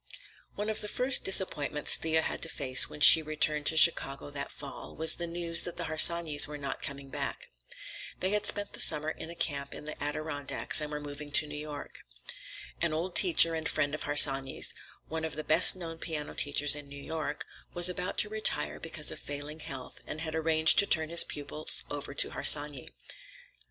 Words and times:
One 0.55 0.67
of 0.71 0.81
the 0.81 0.87
first 0.87 1.23
disappointments 1.23 1.93
Thea 1.95 2.23
had 2.23 2.41
to 2.41 2.49
face 2.49 2.89
when 2.89 3.01
she 3.01 3.21
returned 3.21 3.67
to 3.67 3.77
Chicago 3.77 4.31
that 4.31 4.51
fall, 4.51 4.95
was 4.95 5.13
the 5.13 5.27
news 5.27 5.61
that 5.61 5.77
the 5.77 5.83
Harsanyis 5.83 6.47
were 6.47 6.57
not 6.57 6.81
coming 6.81 7.09
back. 7.09 7.49
They 8.19 8.31
had 8.31 8.47
spent 8.47 8.73
the 8.73 8.79
summer 8.79 9.11
in 9.11 9.29
a 9.29 9.35
camp 9.35 9.75
in 9.75 9.85
the 9.85 9.93
Adirondacks 10.03 10.81
and 10.81 10.91
were 10.91 10.99
moving 10.99 11.31
to 11.33 11.45
New 11.45 11.55
York. 11.55 11.99
An 12.81 12.93
old 12.93 13.15
teacher 13.15 13.53
and 13.53 13.69
friend 13.69 13.93
of 13.93 14.05
Harsanyi's, 14.05 14.73
one 15.07 15.23
of 15.23 15.35
the 15.35 15.43
best 15.43 15.75
known 15.75 15.99
piano 15.99 16.33
teachers 16.33 16.75
in 16.75 16.89
New 16.89 16.99
York, 16.99 17.45
was 17.75 17.87
about 17.87 18.17
to 18.17 18.27
retire 18.29 18.79
because 18.79 19.11
of 19.11 19.19
failing 19.19 19.59
health 19.59 20.01
and 20.07 20.21
had 20.21 20.33
arranged 20.33 20.79
to 20.79 20.87
turn 20.87 21.09
his 21.09 21.23
pupils 21.23 21.83
over 21.91 22.15
to 22.15 22.31
Harsanyi. 22.31 22.89